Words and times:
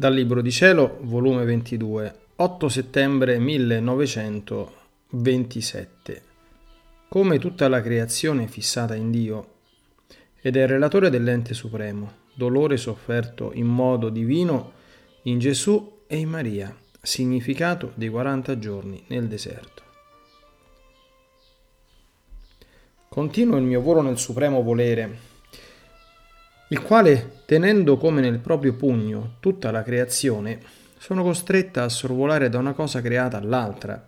Dal 0.00 0.14
Libro 0.14 0.40
di 0.40 0.50
Cielo, 0.50 0.96
volume 1.02 1.44
22, 1.44 2.14
8 2.36 2.68
settembre 2.70 3.38
1927. 3.38 6.22
Come 7.06 7.38
tutta 7.38 7.68
la 7.68 7.82
creazione 7.82 8.44
è 8.44 8.46
fissata 8.46 8.94
in 8.94 9.10
Dio 9.10 9.56
ed 10.40 10.56
è 10.56 10.62
il 10.62 10.68
relatore 10.68 11.10
dell'ente 11.10 11.52
supremo, 11.52 12.12
dolore 12.32 12.78
sofferto 12.78 13.52
in 13.52 13.66
modo 13.66 14.08
divino 14.08 14.72
in 15.24 15.38
Gesù 15.38 16.04
e 16.06 16.16
in 16.16 16.30
Maria, 16.30 16.74
significato 17.02 17.92
dei 17.94 18.08
40 18.08 18.58
giorni 18.58 19.04
nel 19.08 19.28
deserto. 19.28 19.82
Continuo 23.06 23.58
il 23.58 23.64
mio 23.64 23.82
volo 23.82 24.00
nel 24.00 24.16
supremo 24.16 24.62
volere 24.62 25.28
il 26.72 26.82
quale, 26.82 27.42
tenendo 27.46 27.96
come 27.96 28.20
nel 28.20 28.38
proprio 28.38 28.74
pugno 28.74 29.36
tutta 29.40 29.72
la 29.72 29.82
creazione, 29.82 30.60
sono 30.98 31.24
costretta 31.24 31.82
a 31.82 31.88
sorvolare 31.88 32.48
da 32.48 32.58
una 32.58 32.74
cosa 32.74 33.00
creata 33.00 33.38
all'altra, 33.38 34.06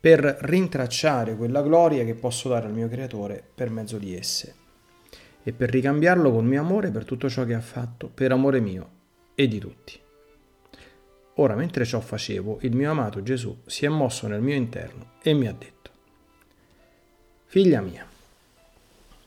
per 0.00 0.38
rintracciare 0.40 1.36
quella 1.36 1.62
gloria 1.62 2.04
che 2.04 2.14
posso 2.14 2.48
dare 2.48 2.66
al 2.66 2.72
mio 2.72 2.88
creatore 2.88 3.40
per 3.54 3.70
mezzo 3.70 3.96
di 3.98 4.12
esse, 4.16 4.54
e 5.44 5.52
per 5.52 5.70
ricambiarlo 5.70 6.32
col 6.32 6.44
mio 6.44 6.60
amore 6.60 6.90
per 6.90 7.04
tutto 7.04 7.28
ciò 7.28 7.44
che 7.44 7.54
ha 7.54 7.60
fatto, 7.60 8.10
per 8.12 8.32
amore 8.32 8.58
mio 8.58 8.88
e 9.36 9.46
di 9.46 9.58
tutti. 9.60 9.96
Ora, 11.34 11.54
mentre 11.54 11.84
ciò 11.84 12.00
facevo, 12.00 12.58
il 12.62 12.74
mio 12.74 12.90
amato 12.90 13.22
Gesù 13.22 13.60
si 13.66 13.84
è 13.84 13.88
mosso 13.88 14.26
nel 14.26 14.40
mio 14.40 14.56
interno 14.56 15.12
e 15.22 15.32
mi 15.32 15.46
ha 15.46 15.52
detto, 15.52 15.90
Figlia 17.44 17.80
mia, 17.80 18.04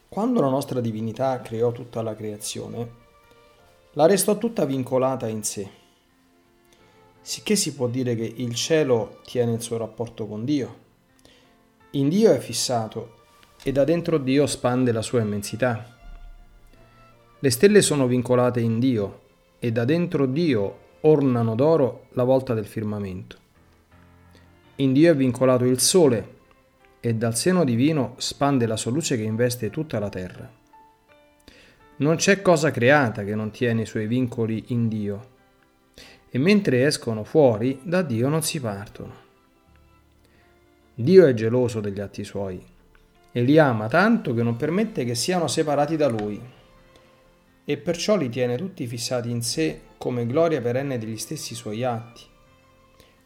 quando 0.10 0.40
la 0.40 0.50
nostra 0.50 0.80
divinità 0.80 1.42
creò 1.42 1.72
tutta 1.72 2.02
la 2.02 2.16
creazione, 2.16 3.06
la 3.94 4.06
restò 4.06 4.38
tutta 4.38 4.64
vincolata 4.66 5.28
in 5.28 5.44
sé. 5.44 5.70
Sicché 7.22 7.56
si 7.56 7.74
può 7.74 7.88
dire 7.88 8.16
che 8.16 8.34
il 8.38 8.56
cielo 8.56 9.20
tiene 9.26 9.54
il 9.54 9.62
suo 9.62 9.78
rapporto 9.78 10.26
con 10.26 10.46
Dio. 10.46 10.86
In 11.92 12.08
Dio 12.08 12.32
è 12.32 12.40
fissato 12.40 13.16
e 13.62 13.72
da 13.72 13.84
dentro 13.84 14.18
Dio 14.18 14.48
spande 14.48 14.94
la 14.94 15.02
sua 15.02 15.22
immensità. 15.22 15.96
Le 17.40 17.50
stelle 17.50 17.82
sono 17.82 18.08
vincolate 18.08 18.62
in 18.62 18.80
Dio 18.80 19.22
e 19.60 19.72
da 19.72 19.84
dentro 19.84 20.26
Dio 20.26 20.86
ornano 21.02 21.54
d'oro 21.56 22.06
la 22.12 22.24
volta 22.24 22.54
del 22.54 22.66
firmamento. 22.66 23.38
In 24.78 24.94
Dio 24.94 25.12
è 25.12 25.16
vincolato 25.16 25.66
il 25.66 25.80
sole 25.80 26.36
e 27.00 27.14
dal 27.16 27.36
seno 27.36 27.64
divino 27.64 28.16
spande 28.18 28.66
la 28.66 28.76
sua 28.76 28.92
luce 28.92 29.16
che 29.16 29.24
investe 29.24 29.70
tutta 29.70 30.00
la 30.00 30.10
terra. 30.10 30.50
Non 31.98 32.16
c'è 32.16 32.42
cosa 32.42 32.72
creata 32.72 33.24
che 33.24 33.36
non 33.36 33.52
tiene 33.52 33.84
i 33.84 33.86
suoi 33.86 34.08
vincoli 34.08 34.66
in 34.68 34.88
Dio, 34.88 35.36
e 36.30 36.38
mentre 36.38 36.86
escono 36.86 37.24
fuori 37.24 37.80
da 37.84 38.02
Dio 38.02 38.30
non 38.30 38.44
si 38.44 38.60
partono. 38.60 39.26
Dio 40.94 41.26
è 41.26 41.34
geloso 41.34 41.80
degli 41.80 42.00
atti 42.00 42.24
suoi 42.24 42.64
e 43.32 43.42
li 43.42 43.60
ama 43.60 43.88
tanto 43.88 44.34
che 44.34 44.42
non 44.42 44.56
permette 44.56 45.06
che 45.06 45.14
siano 45.16 45.48
separati 45.48 45.96
da 45.96 46.08
Lui, 46.08 46.42
e 47.64 47.78
perciò 47.78 48.16
li 48.16 48.30
tiene 48.30 48.58
tutti 48.58 48.88
fissati 48.88 49.30
in 49.30 49.42
sé 49.42 49.82
come 49.98 50.26
gloria 50.26 50.62
perenne 50.62 50.98
degli 50.98 51.18
stessi 51.18 51.54
suoi 51.54 51.84
atti, 51.84 52.24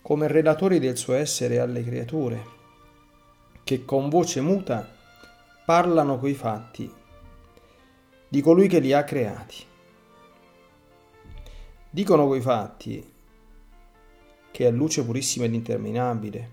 come 0.01 0.27
relatori 0.27 0.79
del 0.79 0.97
suo 0.97 1.13
essere 1.13 1.59
alle 1.59 1.83
creature 1.83 2.59
che 3.71 3.85
con 3.85 4.09
voce 4.09 4.41
muta 4.41 4.85
parlano 5.63 6.19
coi 6.19 6.33
fatti 6.33 6.91
di 8.27 8.41
colui 8.41 8.67
che 8.67 8.79
li 8.79 8.91
ha 8.91 9.05
creati. 9.05 9.63
Dicono 11.89 12.27
coi 12.27 12.41
fatti 12.41 13.13
che 14.51 14.67
è 14.67 14.71
luce 14.71 15.05
purissima 15.05 15.45
ed 15.45 15.53
interminabile, 15.53 16.51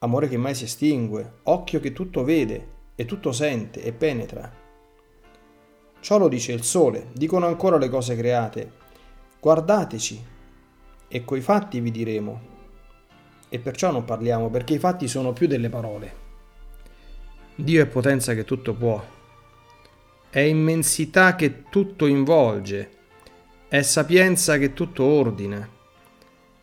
amore 0.00 0.28
che 0.28 0.36
mai 0.36 0.54
si 0.54 0.64
estingue, 0.64 1.38
occhio 1.44 1.80
che 1.80 1.92
tutto 1.92 2.24
vede 2.24 2.68
e 2.94 3.06
tutto 3.06 3.32
sente 3.32 3.82
e 3.82 3.94
penetra. 3.94 4.52
Ciò 5.98 6.18
lo 6.18 6.28
dice 6.28 6.52
il 6.52 6.62
sole, 6.62 7.08
dicono 7.14 7.46
ancora 7.46 7.78
le 7.78 7.88
cose 7.88 8.14
create, 8.16 8.72
guardateci 9.40 10.26
e 11.08 11.24
coi 11.24 11.40
fatti 11.40 11.80
vi 11.80 11.90
diremo 11.90 12.50
e 13.52 13.58
perciò 13.58 13.92
non 13.92 14.06
parliamo 14.06 14.48
perché 14.48 14.72
i 14.72 14.78
fatti 14.78 15.06
sono 15.06 15.34
più 15.34 15.46
delle 15.46 15.68
parole. 15.68 16.14
Dio 17.54 17.82
è 17.82 17.86
potenza 17.86 18.32
che 18.32 18.44
tutto 18.44 18.72
può, 18.72 19.04
è 20.30 20.38
immensità 20.38 21.34
che 21.34 21.64
tutto 21.68 22.06
involge, 22.06 22.90
è 23.68 23.82
sapienza 23.82 24.56
che 24.56 24.72
tutto 24.72 25.04
ordina, 25.04 25.68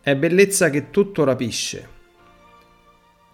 è 0.02 0.16
bellezza 0.16 0.72
che 0.72 0.90
tutto 0.90 1.24
rapisce. 1.24 1.88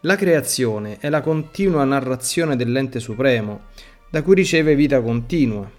La 0.02 0.18
creazione 0.18 0.98
è 1.00 1.08
la 1.08 1.22
continua 1.22 1.86
narrazione 1.86 2.58
dell'ente 2.58 3.00
supremo, 3.00 3.68
da 4.10 4.22
cui 4.22 4.36
riceve 4.36 4.76
vita 4.76 5.02
continua. 5.02 5.72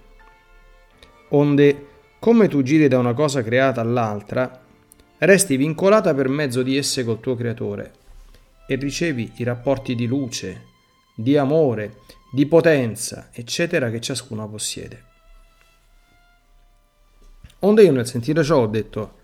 Onde, 1.29 1.87
come 2.17 2.47
tu 2.47 2.63
giri 2.63 2.87
da 2.87 2.97
una 2.97 3.13
cosa 3.13 3.43
creata 3.43 3.81
all'altra, 3.81 4.65
resti 5.19 5.57
vincolata 5.57 6.13
per 6.13 6.29
mezzo 6.29 6.63
di 6.63 6.77
esse 6.77 7.03
col 7.03 7.19
tuo 7.19 7.35
creatore 7.35 7.93
e 8.67 8.75
ricevi 8.75 9.33
i 9.37 9.43
rapporti 9.43 9.95
di 9.95 10.05
luce, 10.05 10.63
di 11.15 11.37
amore, 11.37 11.99
di 12.31 12.45
potenza, 12.45 13.29
eccetera, 13.31 13.89
che 13.89 14.01
ciascuno 14.01 14.47
possiede. 14.47 15.03
Onde 17.59 17.83
io 17.83 17.91
nel 17.91 18.05
sentire 18.05 18.43
ciò 18.43 18.57
ho 18.57 18.67
detto, 18.67 19.17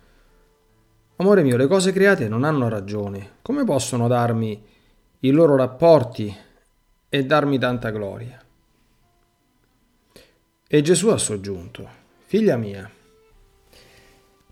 Amore 1.17 1.43
mio, 1.43 1.57
le 1.57 1.67
cose 1.67 1.91
create 1.91 2.27
non 2.27 2.43
hanno 2.43 2.67
ragione, 2.67 3.35
come 3.43 3.63
possono 3.63 4.07
darmi 4.07 4.61
i 5.19 5.29
loro 5.29 5.55
rapporti 5.55 6.35
e 7.07 7.25
darmi 7.25 7.59
tanta 7.59 7.91
gloria? 7.91 8.43
E 10.67 10.81
Gesù 10.81 11.09
ha 11.09 11.17
soggiunto, 11.19 11.87
Figlia 12.25 12.57
mia, 12.57 12.89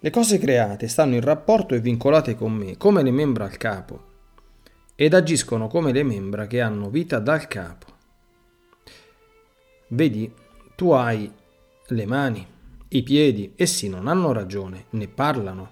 le 0.03 0.09
cose 0.09 0.39
create 0.39 0.87
stanno 0.87 1.13
in 1.13 1.21
rapporto 1.21 1.75
e 1.75 1.79
vincolate 1.79 2.35
con 2.35 2.53
me, 2.53 2.75
come 2.75 3.03
le 3.03 3.11
membra 3.11 3.45
al 3.45 3.57
capo, 3.57 4.09
ed 4.95 5.13
agiscono 5.13 5.67
come 5.67 5.91
le 5.91 6.01
membra 6.01 6.47
che 6.47 6.59
hanno 6.59 6.89
vita 6.89 7.19
dal 7.19 7.47
capo. 7.47 7.85
Vedi, 9.89 10.33
tu 10.73 10.89
hai 10.89 11.31
le 11.85 12.05
mani, 12.07 12.47
i 12.87 13.03
piedi, 13.03 13.53
essi 13.55 13.89
non 13.89 14.07
hanno 14.07 14.31
ragione, 14.31 14.85
né 14.91 15.07
parlano. 15.07 15.71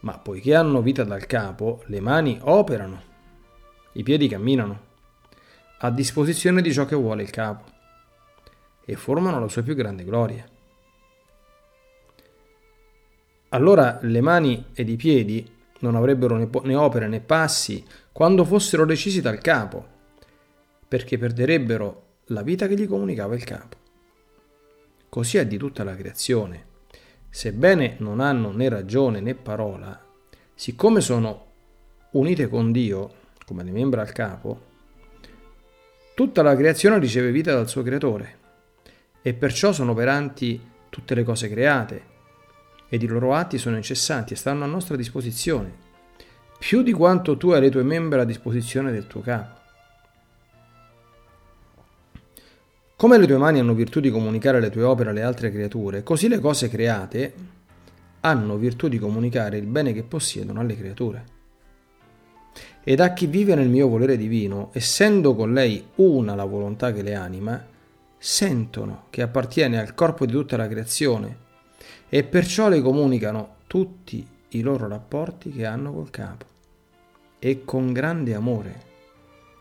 Ma 0.00 0.18
poiché 0.18 0.56
hanno 0.56 0.82
vita 0.82 1.04
dal 1.04 1.24
capo, 1.26 1.84
le 1.86 2.00
mani 2.00 2.40
operano, 2.42 3.02
i 3.92 4.02
piedi 4.02 4.26
camminano, 4.26 4.80
a 5.78 5.90
disposizione 5.92 6.60
di 6.60 6.72
ciò 6.72 6.86
che 6.86 6.96
vuole 6.96 7.22
il 7.22 7.30
capo, 7.30 7.70
e 8.84 8.96
formano 8.96 9.38
la 9.38 9.48
sua 9.48 9.62
più 9.62 9.76
grande 9.76 10.02
gloria. 10.02 10.44
Allora 13.52 13.98
le 14.02 14.20
mani 14.20 14.66
ed 14.74 14.88
i 14.88 14.96
piedi 14.96 15.46
non 15.80 15.94
avrebbero 15.94 16.36
né, 16.36 16.74
opere 16.74 17.08
né 17.08 17.20
passi 17.20 17.84
quando 18.10 18.44
fossero 18.44 18.84
decisi 18.84 19.20
dal 19.20 19.40
capo, 19.40 19.86
perché 20.86 21.18
perderebbero 21.18 22.02
la 22.26 22.42
vita 22.42 22.66
che 22.66 22.74
gli 22.74 22.86
comunicava 22.86 23.34
il 23.34 23.44
capo. 23.44 23.76
Così 25.08 25.38
è 25.38 25.46
di 25.46 25.56
tutta 25.56 25.84
la 25.84 25.94
creazione. 25.94 26.70
Sebbene 27.28 27.96
non 27.98 28.20
hanno 28.20 28.52
né 28.52 28.68
ragione 28.68 29.20
né 29.20 29.34
parola, 29.34 30.02
siccome 30.54 31.00
sono 31.00 31.46
unite 32.12 32.48
con 32.48 32.72
Dio, 32.72 33.14
come 33.44 33.64
le 33.64 33.70
membra 33.70 34.02
al 34.02 34.12
capo, 34.12 34.70
tutta 36.14 36.42
la 36.42 36.54
creazione 36.54 36.98
riceve 36.98 37.30
vita 37.30 37.52
dal 37.52 37.68
suo 37.68 37.82
creatore 37.82 38.38
e 39.22 39.34
perciò 39.34 39.72
sono 39.72 39.92
operanti 39.92 40.60
tutte 40.88 41.14
le 41.14 41.22
cose 41.22 41.48
create, 41.48 42.11
ed 42.92 43.02
i 43.02 43.06
loro 43.06 43.34
atti 43.34 43.56
sono 43.56 43.76
incessanti 43.76 44.34
e 44.34 44.36
stanno 44.36 44.64
a 44.64 44.66
nostra 44.66 44.96
disposizione, 44.96 45.72
più 46.58 46.82
di 46.82 46.92
quanto 46.92 47.38
tu 47.38 47.48
hai 47.48 47.62
le 47.62 47.70
tue 47.70 47.82
membra 47.82 48.20
a 48.20 48.26
disposizione 48.26 48.92
del 48.92 49.06
tuo 49.06 49.22
capo. 49.22 49.60
Come 52.94 53.16
le 53.16 53.26
tue 53.26 53.38
mani 53.38 53.60
hanno 53.60 53.72
virtù 53.72 53.98
di 53.98 54.10
comunicare 54.10 54.60
le 54.60 54.68
tue 54.68 54.82
opere 54.82 55.08
alle 55.08 55.22
altre 55.22 55.50
creature, 55.50 56.02
così 56.02 56.28
le 56.28 56.38
cose 56.38 56.68
create 56.68 57.32
hanno 58.20 58.58
virtù 58.58 58.88
di 58.88 58.98
comunicare 58.98 59.56
il 59.56 59.66
bene 59.66 59.94
che 59.94 60.02
possiedono 60.02 60.60
alle 60.60 60.76
creature. 60.76 61.24
Ed 62.84 63.00
a 63.00 63.14
chi 63.14 63.24
vive 63.24 63.54
nel 63.54 63.70
mio 63.70 63.88
volere 63.88 64.18
divino, 64.18 64.68
essendo 64.74 65.34
con 65.34 65.54
lei 65.54 65.82
una 65.94 66.34
la 66.34 66.44
volontà 66.44 66.92
che 66.92 67.00
le 67.00 67.14
anima, 67.14 67.58
sentono 68.18 69.04
che 69.08 69.22
appartiene 69.22 69.80
al 69.80 69.94
corpo 69.94 70.26
di 70.26 70.32
tutta 70.32 70.58
la 70.58 70.68
creazione 70.68 71.41
e 72.14 72.24
perciò 72.24 72.68
le 72.68 72.82
comunicano 72.82 73.54
tutti 73.66 74.26
i 74.48 74.60
loro 74.60 74.86
rapporti 74.86 75.50
che 75.50 75.64
hanno 75.64 75.94
col 75.94 76.10
capo 76.10 76.44
e 77.38 77.64
con 77.64 77.90
grande 77.90 78.34
amore 78.34 78.82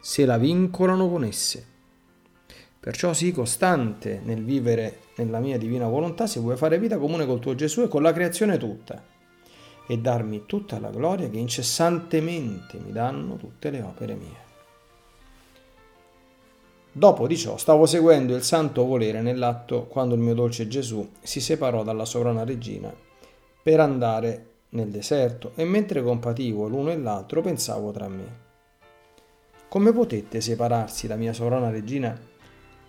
se 0.02 0.26
la 0.26 0.38
vincolano 0.38 1.10
con 1.10 1.24
esse. 1.24 1.66
Perciò 2.78 3.14
sii 3.14 3.32
costante 3.32 4.20
nel 4.22 4.44
vivere 4.44 5.04
nella 5.16 5.40
mia 5.40 5.58
divina 5.58 5.88
volontà 5.88 6.28
se 6.28 6.42
vuoi 6.42 6.58
fare 6.58 6.78
vita 6.78 6.98
comune 6.98 7.26
col 7.26 7.40
tuo 7.40 7.56
Gesù 7.56 7.84
e 7.84 7.88
con 7.88 8.02
la 8.02 8.12
creazione 8.12 8.58
tutta 8.58 9.02
e 9.88 9.98
darmi 9.98 10.44
tutta 10.46 10.78
la 10.78 10.90
gloria 10.90 11.30
che 11.30 11.38
incessantemente 11.38 12.80
mi 12.80 12.92
danno 12.92 13.38
tutte 13.38 13.70
le 13.70 13.82
opere 13.82 14.16
mie. 14.16 14.51
Dopo 16.94 17.26
di 17.26 17.38
ciò 17.38 17.56
stavo 17.56 17.86
seguendo 17.86 18.36
il 18.36 18.44
santo 18.44 18.86
volere 18.86 19.22
nell'atto 19.22 19.86
quando 19.86 20.14
il 20.14 20.20
mio 20.20 20.34
dolce 20.34 20.68
Gesù 20.68 21.10
si 21.22 21.40
separò 21.40 21.84
dalla 21.84 22.04
sovrana 22.04 22.44
regina 22.44 22.94
per 23.64 23.80
andare 23.80 24.48
nel 24.72 24.90
deserto 24.90 25.54
e 25.56 25.64
mentre 25.64 26.04
compativo 26.04 26.68
l'uno 26.68 26.92
e 26.92 26.98
l'altro 26.98 27.42
pensavo 27.42 27.92
tra 27.92 28.10
me. 28.10 28.40
Come 29.70 29.94
potette 29.94 30.42
separarsi 30.42 31.08
la 31.08 31.16
mia 31.16 31.32
sovrana 31.32 31.70
regina 31.70 32.20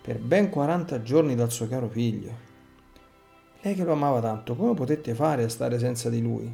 per 0.01 0.19
ben 0.19 0.49
40 0.49 1.01
giorni 1.01 1.33
dal 1.33 1.49
suo 1.49 1.69
caro 1.69 1.87
figlio? 1.87 2.51
Lei 3.61 3.73
che 3.73 3.85
lo 3.85 3.93
amava 3.93 4.19
tanto, 4.19 4.55
come 4.57 4.73
potette 4.73 5.15
fare 5.15 5.45
a 5.45 5.49
stare 5.49 5.79
senza 5.79 6.09
di 6.09 6.21
lui? 6.21 6.53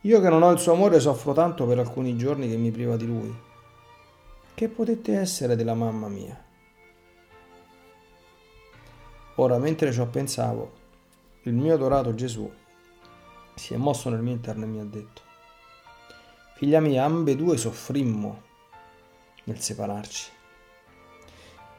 Io 0.00 0.20
che 0.20 0.28
non 0.28 0.42
ho 0.42 0.50
il 0.50 0.58
suo 0.58 0.72
amore 0.72 0.98
soffro 0.98 1.32
tanto 1.32 1.66
per 1.66 1.78
alcuni 1.78 2.16
giorni 2.16 2.48
che 2.48 2.56
mi 2.56 2.72
priva 2.72 2.96
di 2.96 3.06
lui. 3.06 3.48
Che 4.60 4.68
potette 4.68 5.16
essere 5.16 5.56
della 5.56 5.72
mamma 5.72 6.08
mia? 6.08 6.38
Ora, 9.36 9.56
mentre 9.56 9.90
ciò 9.90 10.04
pensavo, 10.04 10.72
il 11.44 11.54
mio 11.54 11.72
adorato 11.72 12.14
Gesù 12.14 12.52
si 13.54 13.72
è 13.72 13.78
mosso 13.78 14.10
nel 14.10 14.20
mio 14.20 14.34
interno 14.34 14.64
e 14.64 14.68
mi 14.68 14.78
ha 14.78 14.84
detto, 14.84 15.22
Figlia 16.56 16.78
mia, 16.80 17.04
ambedue 17.04 17.56
soffrimmo 17.56 18.42
nel 19.44 19.58
separarci, 19.58 20.30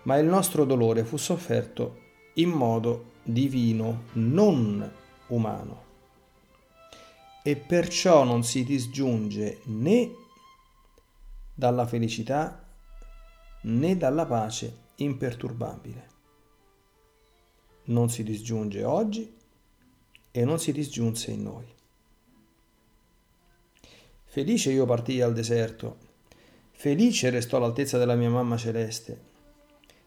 ma 0.01 0.17
il 0.17 0.25
nostro 0.25 0.65
dolore 0.65 1.03
fu 1.03 1.17
sofferto 1.17 1.99
in 2.37 2.49
modo 2.49 3.11
divino, 3.21 4.05
non 4.13 4.91
umano. 5.27 5.83
E 7.43 7.55
perciò 7.57 8.23
non 8.23 8.43
si 8.43 8.63
disgiunge 8.63 9.59
né 9.65 10.11
dalla 11.53 11.85
felicità 11.85 12.60
né 13.61 13.97
dalla 13.97 14.25
pace 14.25 14.89
imperturbabile. 14.95 16.09
Non 17.85 18.09
si 18.09 18.23
disgiunge 18.23 18.83
oggi 18.83 19.35
e 20.31 20.45
non 20.45 20.59
si 20.59 20.71
disgiunse 20.71 21.31
in 21.31 21.43
noi. 21.43 21.65
Felice 24.25 24.71
io 24.71 24.85
partii 24.85 25.21
al 25.21 25.33
deserto, 25.33 25.97
felice 26.71 27.29
restò 27.29 27.57
all'altezza 27.57 27.97
della 27.97 28.15
mia 28.15 28.29
mamma 28.29 28.55
celeste, 28.55 29.19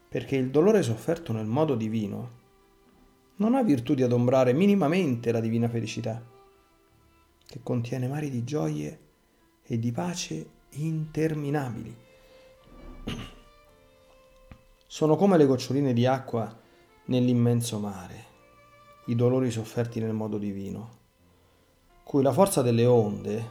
perché 0.08 0.36
il 0.36 0.50
dolore 0.50 0.82
sofferto 0.82 1.32
nel 1.32 1.44
modo 1.44 1.74
divino 1.74 2.42
non 3.36 3.54
ha 3.54 3.62
virtù 3.62 3.94
di 3.94 4.02
adombrare 4.02 4.52
minimamente 4.52 5.30
la 5.30 5.40
divina 5.40 5.68
felicità, 5.68 6.24
che 7.46 7.60
contiene 7.62 8.08
mari 8.08 8.30
di 8.30 8.44
gioie 8.44 9.00
e 9.62 9.78
di 9.78 9.92
pace 9.92 10.48
interminabili. 10.70 11.96
Sono 14.94 15.16
come 15.16 15.36
le 15.36 15.46
goccioline 15.46 15.92
di 15.92 16.06
acqua 16.06 16.56
nell'immenso 17.06 17.80
mare, 17.80 18.24
i 19.06 19.16
dolori 19.16 19.50
sofferti 19.50 19.98
nel 19.98 20.12
modo 20.12 20.38
divino, 20.38 20.98
cui 22.04 22.22
la 22.22 22.30
forza 22.30 22.62
delle 22.62 22.86
onde 22.86 23.50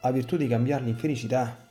ha 0.00 0.10
virtù 0.10 0.36
di 0.36 0.48
cambiarli 0.48 0.90
in 0.90 0.96
felicità 0.96 1.70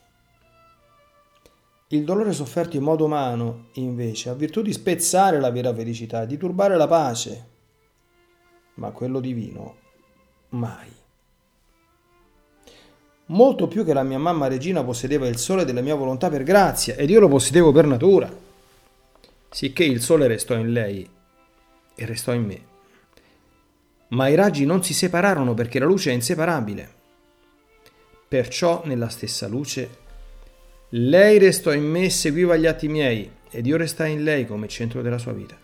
il 1.87 2.05
dolore 2.05 2.31
sofferto 2.31 2.77
in 2.77 2.83
modo 2.83 3.03
umano, 3.03 3.67
invece, 3.73 4.29
ha 4.29 4.33
virtù 4.33 4.61
di 4.61 4.71
spezzare 4.71 5.41
la 5.41 5.51
vera 5.51 5.75
felicità, 5.75 6.23
di 6.23 6.37
turbare 6.37 6.77
la 6.77 6.87
pace, 6.87 7.49
ma 8.75 8.91
quello 8.91 9.19
divino 9.19 9.75
mai. 10.51 11.06
Molto 13.27 13.67
più 13.67 13.83
che 13.83 13.93
la 13.93 14.03
mia 14.03 14.17
mamma 14.17 14.47
regina 14.47 14.83
possedeva 14.83 15.27
il 15.27 15.37
sole 15.37 15.65
della 15.65 15.81
mia 15.81 15.95
volontà 15.95 16.29
per 16.29 16.43
grazia 16.43 16.95
ed 16.95 17.09
io 17.09 17.19
lo 17.19 17.27
possedevo 17.27 17.71
per 17.71 17.85
natura, 17.85 18.31
sicché 19.49 19.83
il 19.83 20.01
sole 20.01 20.27
restò 20.27 20.55
in 20.55 20.71
lei 20.71 21.09
e 21.93 22.05
restò 22.05 22.33
in 22.33 22.43
me. 22.43 22.61
Ma 24.09 24.29
i 24.29 24.35
raggi 24.35 24.65
non 24.65 24.81
si 24.81 24.93
separarono 24.93 25.53
perché 25.53 25.79
la 25.79 25.85
luce 25.85 26.11
è 26.11 26.13
inseparabile. 26.13 26.95
Perciò 28.29 28.83
nella 28.85 29.09
stessa 29.09 29.47
luce 29.47 30.05
lei 30.91 31.37
restò 31.37 31.73
in 31.73 31.83
me 31.83 32.05
e 32.05 32.09
seguiva 32.09 32.55
gli 32.55 32.65
atti 32.65 32.87
miei, 32.87 33.29
ed 33.49 33.65
io 33.65 33.75
restai 33.75 34.13
in 34.13 34.23
lei 34.23 34.47
come 34.47 34.69
centro 34.69 35.01
della 35.01 35.17
sua 35.17 35.33
vita. 35.33 35.57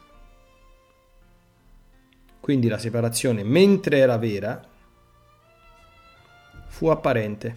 Quindi 2.42 2.68
la 2.68 2.78
separazione, 2.78 3.42
mentre 3.44 4.00
era 4.00 4.18
vera, 4.18 4.62
fu 6.74 6.88
apparente. 6.88 7.56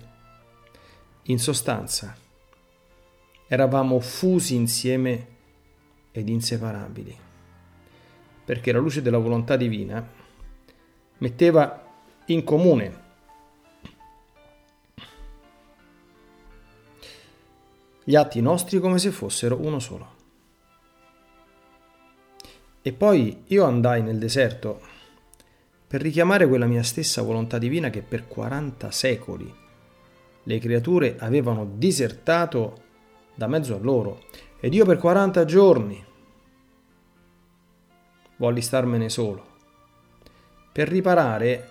In 1.28 1.38
sostanza, 1.38 2.14
eravamo 3.46 3.98
fusi 3.98 4.54
insieme 4.54 5.26
ed 6.12 6.28
inseparabili, 6.28 7.16
perché 8.44 8.72
la 8.72 8.78
luce 8.78 9.00
della 9.00 9.16
volontà 9.16 9.56
divina 9.56 10.06
metteva 11.16 11.82
in 12.26 12.44
comune 12.44 13.04
gli 18.04 18.14
atti 18.14 18.40
nostri 18.42 18.78
come 18.80 18.98
se 18.98 19.10
fossero 19.10 19.58
uno 19.58 19.78
solo. 19.78 20.14
E 22.82 22.92
poi 22.92 23.44
io 23.46 23.64
andai 23.64 24.02
nel 24.02 24.18
deserto 24.18 24.94
per 25.86 26.00
richiamare 26.00 26.48
quella 26.48 26.66
mia 26.66 26.82
stessa 26.82 27.22
volontà 27.22 27.58
divina 27.58 27.90
che 27.90 28.02
per 28.02 28.26
40 28.26 28.90
secoli 28.90 29.54
le 30.42 30.58
creature 30.58 31.16
avevano 31.18 31.68
disertato 31.76 32.82
da 33.34 33.46
mezzo 33.46 33.74
a 33.74 33.78
loro 33.78 34.24
ed 34.60 34.74
io 34.74 34.84
per 34.84 34.98
40 34.98 35.44
giorni 35.44 36.04
volli 38.36 38.60
starmene 38.60 39.08
solo 39.08 39.54
per 40.72 40.88
riparare 40.88 41.70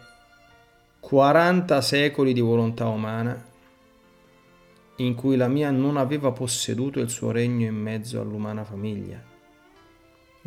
40 1.00 1.81
secoli 1.81 2.33
di 2.33 2.41
volontà 2.41 2.88
umana 2.88 3.53
in 4.97 5.13
cui 5.13 5.35
la 5.35 5.47
mia 5.47 5.69
non 5.69 5.97
aveva 5.97 6.31
posseduto 6.31 6.99
il 6.99 7.09
suo 7.09 7.31
regno 7.31 7.68
in 7.68 7.75
mezzo 7.75 8.19
all'umana 8.19 8.63
famiglia. 8.63 9.34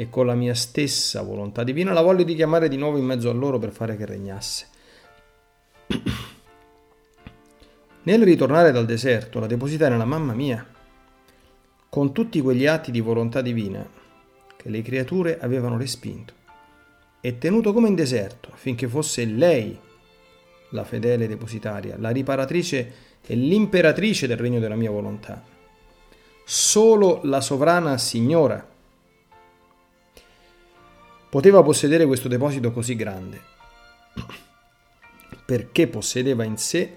E 0.00 0.08
con 0.08 0.26
la 0.26 0.36
mia 0.36 0.54
stessa 0.54 1.22
volontà 1.22 1.64
divina 1.64 1.92
la 1.92 2.02
voglio 2.02 2.22
richiamare 2.22 2.68
di 2.68 2.76
nuovo 2.76 2.98
in 2.98 3.04
mezzo 3.04 3.30
a 3.30 3.32
loro 3.32 3.58
per 3.58 3.72
fare 3.72 3.96
che 3.96 4.06
regnasse. 4.06 4.66
Nel 8.04 8.22
ritornare 8.22 8.70
dal 8.70 8.86
deserto 8.86 9.40
la 9.40 9.48
depositai 9.48 9.90
nella 9.90 10.04
mamma 10.04 10.34
mia, 10.34 10.64
con 11.88 12.12
tutti 12.12 12.40
quegli 12.40 12.64
atti 12.64 12.92
di 12.92 13.00
volontà 13.00 13.40
divina 13.40 13.84
che 14.56 14.68
le 14.68 14.82
creature 14.82 15.40
avevano 15.40 15.76
respinto, 15.76 16.32
e 17.20 17.36
tenuto 17.36 17.72
come 17.72 17.88
in 17.88 17.96
deserto 17.96 18.50
affinché 18.52 18.86
fosse 18.86 19.24
lei 19.24 19.76
la 20.70 20.84
fedele 20.84 21.26
depositaria, 21.26 21.96
la 21.98 22.10
riparatrice 22.10 22.92
e 23.26 23.34
l'imperatrice 23.34 24.28
del 24.28 24.36
regno 24.36 24.60
della 24.60 24.76
mia 24.76 24.92
volontà. 24.92 25.42
Solo 26.44 27.18
la 27.24 27.40
sovrana 27.40 27.98
signora 27.98 28.76
poteva 31.28 31.62
possedere 31.62 32.06
questo 32.06 32.28
deposito 32.28 32.72
così 32.72 32.96
grande, 32.96 33.40
perché 35.44 35.86
possedeva 35.86 36.44
in 36.44 36.56
sé 36.56 36.96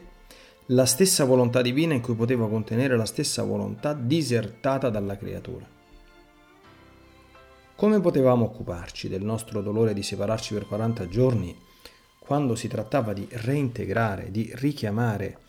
la 0.67 0.85
stessa 0.85 1.25
volontà 1.25 1.61
divina 1.61 1.93
in 1.93 2.01
cui 2.01 2.15
poteva 2.15 2.47
contenere 2.47 2.95
la 2.95 3.05
stessa 3.05 3.43
volontà 3.43 3.93
disertata 3.93 4.89
dalla 4.89 5.17
creatura. 5.17 5.67
Come 7.75 7.99
potevamo 7.99 8.45
occuparci 8.45 9.09
del 9.09 9.23
nostro 9.23 9.61
dolore 9.61 9.93
di 9.93 10.03
separarci 10.03 10.53
per 10.53 10.67
40 10.67 11.07
giorni 11.07 11.57
quando 12.19 12.55
si 12.55 12.67
trattava 12.67 13.11
di 13.11 13.27
reintegrare, 13.29 14.31
di 14.31 14.49
richiamare 14.55 15.39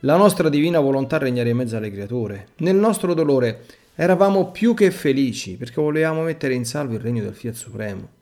la 0.00 0.16
nostra 0.16 0.48
divina 0.48 0.80
volontà 0.80 1.18
regnare 1.18 1.50
in 1.50 1.58
mezzo 1.58 1.76
alle 1.76 1.92
creature. 1.92 2.48
Nel 2.56 2.74
nostro 2.74 3.14
dolore 3.14 3.66
eravamo 3.94 4.50
più 4.50 4.74
che 4.74 4.90
felici 4.90 5.56
perché 5.56 5.80
volevamo 5.80 6.22
mettere 6.22 6.54
in 6.54 6.64
salvo 6.64 6.94
il 6.94 7.00
regno 7.00 7.22
del 7.22 7.34
Fiat 7.34 7.54
Supremo. 7.54 8.20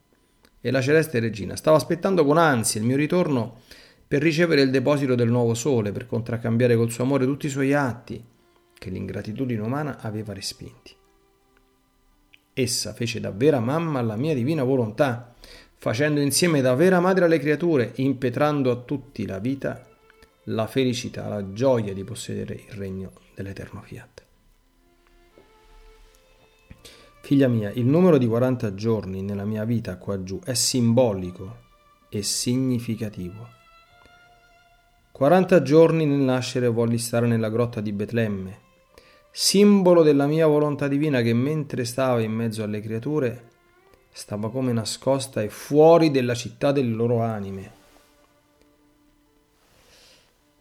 E 0.61 0.71
la 0.71 0.81
celeste 0.81 1.21
regina 1.21 1.57
stava 1.57 1.76
aspettando 1.76 2.25
con 2.25 2.38
ansia 2.38 2.81
il 2.81 2.87
mio 2.87 2.97
ritorno 2.97 3.61
per 4.07 4.23
ricevere 4.23 4.62
il 4.62 4.71
deposito 4.71 5.14
del 5.14 5.29
nuovo 5.29 5.55
sole, 5.55 5.93
per 5.93 6.07
contraccambiare 6.07 6.76
col 6.76 6.90
suo 6.90 7.05
amore 7.05 7.25
tutti 7.25 7.47
i 7.47 7.50
suoi 7.50 7.73
atti 7.73 8.23
che 8.76 8.90
l'ingratitudine 8.90 9.62
umana 9.62 10.00
aveva 10.00 10.33
respinti. 10.33 10.95
Essa 12.52 12.93
fece 12.93 13.21
da 13.21 13.31
vera 13.31 13.61
mamma 13.61 14.00
alla 14.00 14.17
mia 14.17 14.35
divina 14.35 14.64
volontà, 14.64 15.35
facendo 15.76 16.21
insieme 16.21 16.61
da 16.61 16.75
vera 16.75 16.99
madre 16.99 17.26
alle 17.26 17.38
creature, 17.38 17.93
impetrando 17.97 18.71
a 18.71 18.76
tutti 18.76 19.25
la 19.26 19.38
vita 19.38 19.87
la 20.45 20.67
felicità, 20.67 21.29
la 21.29 21.52
gioia 21.52 21.95
di 21.95 22.02
possedere 22.05 22.55
il 22.55 22.75
regno 22.75 23.12
dell'eterno 23.35 23.83
fiat. 23.83 24.25
Figlia 27.30 27.46
mia, 27.46 27.70
il 27.70 27.87
numero 27.87 28.18
di 28.18 28.26
40 28.26 28.75
giorni 28.75 29.22
nella 29.22 29.44
mia 29.44 29.62
vita 29.62 29.99
qua 29.99 30.20
giù 30.25 30.40
è 30.42 30.52
simbolico 30.52 31.58
e 32.08 32.25
significativo. 32.25 33.46
40 35.12 35.62
giorni 35.62 36.06
nel 36.06 36.18
nascere 36.18 36.66
volli 36.66 36.99
stare 36.99 37.28
nella 37.28 37.49
grotta 37.49 37.80
di 37.80 37.92
Betlemme, 37.92 38.58
simbolo 39.30 40.02
della 40.02 40.26
mia 40.26 40.49
volontà 40.49 40.88
divina 40.88 41.22
che 41.22 41.32
mentre 41.32 41.84
stava 41.84 42.20
in 42.20 42.32
mezzo 42.32 42.64
alle 42.64 42.80
creature 42.80 43.44
stava 44.10 44.50
come 44.50 44.72
nascosta 44.72 45.40
e 45.40 45.50
fuori 45.50 46.10
della 46.10 46.34
città 46.34 46.72
delle 46.72 46.92
loro 46.92 47.20
anime. 47.22 47.72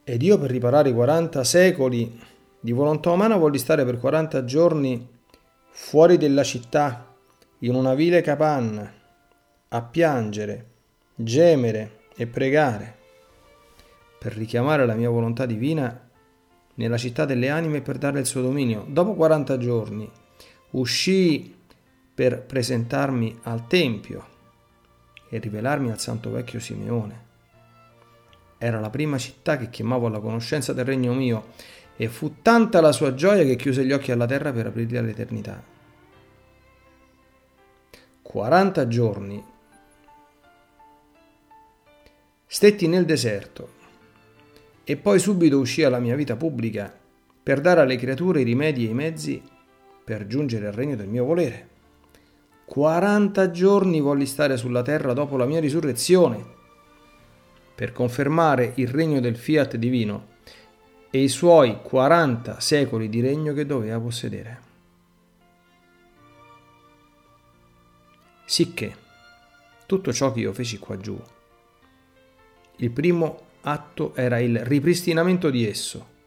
Ed 0.04 0.22
io 0.22 0.38
per 0.38 0.52
riparare 0.52 0.90
i 0.90 0.94
40 0.94 1.44
secoli 1.44 2.22
di 2.60 2.72
volontà 2.72 3.10
umana 3.10 3.38
volli 3.38 3.58
stare 3.58 3.84
per 3.84 3.98
40 3.98 4.46
giorni 4.46 5.18
fuori 5.70 6.18
della 6.18 6.44
città, 6.44 7.16
in 7.60 7.76
una 7.76 7.94
vile 7.94 8.22
capanna, 8.22 8.92
a 9.70 9.82
piangere, 9.82 10.66
gemere 11.16 12.02
e 12.16 12.28
pregare, 12.28 12.98
per 14.18 14.34
richiamare 14.34 14.86
la 14.86 14.96
mia 14.96 15.10
volontà 15.10 15.46
divina 15.46 16.08
nella 16.76 16.98
città 16.98 17.26
delle 17.26 17.50
anime 17.50 17.82
per 17.82 17.98
darle 17.98 18.20
il 18.20 18.26
suo 18.26 18.42
dominio. 18.42 18.86
Dopo 18.88 19.14
40 19.14 19.58
giorni 19.58 20.10
uscii 20.72 21.56
per 22.14 22.44
presentarmi 22.44 23.40
al 23.44 23.68
Tempio 23.68 24.28
e 25.30 25.38
rivelarmi 25.40 25.90
al 25.92 26.00
Santo 26.00 26.32
Vecchio 26.32 26.60
Simeone 26.60 27.28
era 28.60 28.80
la 28.82 28.90
prima 28.90 29.18
città 29.18 29.58
che 29.58 29.70
chiamavo 29.70 30.08
alla 30.08 30.20
conoscenza 30.20 30.74
del 30.74 30.86
regno 30.86 31.14
mio 31.14 31.48
e 32.02 32.08
fu 32.08 32.36
tanta 32.42 32.80
la 32.80 32.94
sua 32.94 33.14
gioia 33.14 33.44
che 33.44 33.58
chiuse 33.58 33.84
gli 33.84 33.92
occhi 33.92 34.14
alla 34.14 34.26
terra 34.26 34.54
per 34.54 34.68
aprirli 34.68 34.96
all'eternità. 34.96 35.62
40 38.22 38.88
giorni 38.88 39.44
stetti 42.46 42.88
nel 42.88 43.04
deserto 43.04 43.72
e 44.86 44.96
poi 44.96 45.20
subito 45.20 45.60
uscì 45.60 45.84
alla 45.84 46.00
mia 46.00 46.16
vita 46.16 46.38
pubblica 46.38 46.98
per 47.44 47.60
dare 47.60 47.82
alle 47.82 47.98
creature 47.98 48.40
i 48.40 48.46
rimedi 48.46 48.86
e 48.86 48.92
i 48.92 48.94
mezzi 48.94 49.44
per 50.02 50.26
giungere 50.26 50.68
al 50.68 50.74
regno 50.74 50.96
del 50.96 51.10
mio 51.10 51.26
volere. 51.26 51.68
40 52.64 53.52
giorni 53.52 54.00
volli 54.00 54.26
stare 54.26 54.56
sulla 54.56 54.84
terra 54.84 55.12
dopo 55.12 55.36
la 55.36 55.46
mia 55.46 55.60
risurrezione 55.60 56.46
per 57.76 57.92
confermare 57.92 58.72
il 58.76 58.88
regno 58.88 59.20
del 59.20 59.36
fiat 59.36 59.76
divino 59.76 60.38
e 61.12 61.24
i 61.24 61.28
suoi 61.28 61.80
40 61.82 62.60
secoli 62.60 63.10
di 63.10 63.20
regno 63.22 63.54
che 63.54 63.66
doveva 63.66 64.00
possedere. 64.00 64.68
Sicché 68.46 68.96
tutto 69.86 70.14
ciò 70.14 70.32
che 70.32 70.42
io 70.42 70.54
feci 70.54 70.78
qua 70.78 70.98
giù, 70.98 71.20
il 72.78 72.92
primo 72.92 73.42
atto 73.62 74.16
era 74.16 74.40
il 74.40 74.60
ripristinamento 74.60 75.50
di 75.50 75.68
esso. 75.68 76.18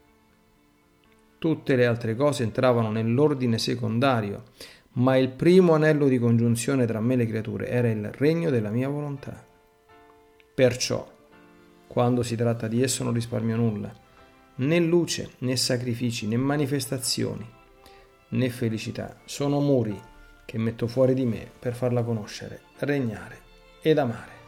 Tutte 1.39 1.75
le 1.75 1.85
altre 1.85 2.15
cose 2.15 2.43
entravano 2.43 2.91
nell'ordine 2.91 3.57
secondario, 3.57 4.43
ma 4.93 5.17
il 5.17 5.29
primo 5.29 5.73
anello 5.73 6.07
di 6.07 6.19
congiunzione 6.19 6.85
tra 6.85 6.99
me 6.99 7.13
e 7.13 7.17
le 7.17 7.27
creature 7.27 7.67
era 7.67 7.89
il 7.89 8.11
regno 8.11 8.49
della 8.49 8.69
mia 8.69 8.87
volontà. 8.87 9.45
Perciò, 10.53 11.09
quando 11.87 12.21
si 12.21 12.35
tratta 12.35 12.67
di 12.67 12.81
esso 12.83 13.03
non 13.03 13.13
risparmio 13.13 13.55
nulla, 13.55 14.02
né 14.55 14.79
luce, 14.79 15.29
né 15.39 15.55
sacrifici, 15.55 16.27
né 16.27 16.37
manifestazioni, 16.37 17.45
né 18.29 18.49
felicità. 18.49 19.17
Sono 19.25 19.59
muri 19.59 19.99
che 20.45 20.57
metto 20.57 20.87
fuori 20.87 21.13
di 21.13 21.25
me 21.25 21.49
per 21.57 21.73
farla 21.73 22.03
conoscere, 22.03 22.61
regnare 22.79 23.39
ed 23.81 23.97
amare. 23.97 24.42